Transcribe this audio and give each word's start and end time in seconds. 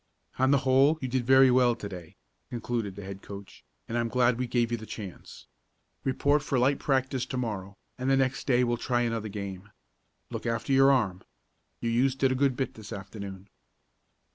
"On 0.39 0.49
the 0.49 0.57
whole 0.65 0.97
you 0.99 1.07
did 1.07 1.27
very 1.27 1.51
well 1.51 1.75
to 1.75 1.87
day," 1.87 2.15
concluded 2.49 2.95
the 2.95 3.03
head 3.03 3.21
coach, 3.21 3.63
"and 3.87 3.95
I'm 3.99 4.07
glad 4.07 4.39
we 4.39 4.47
gave 4.47 4.71
you 4.71 4.77
the 4.79 4.87
chance. 4.87 5.45
Report 6.03 6.41
for 6.41 6.57
light 6.57 6.79
practice 6.79 7.23
to 7.27 7.37
morrow, 7.37 7.77
and 7.99 8.09
the 8.09 8.17
next 8.17 8.47
day 8.47 8.63
we'll 8.63 8.77
try 8.77 9.01
another 9.01 9.29
game. 9.29 9.69
Look 10.31 10.47
after 10.47 10.73
your 10.73 10.91
arm. 10.91 11.21
You 11.81 11.91
used 11.91 12.23
it 12.23 12.31
a 12.31 12.33
good 12.33 12.55
bit 12.57 12.73
this 12.73 12.91
afternoon." 12.91 13.47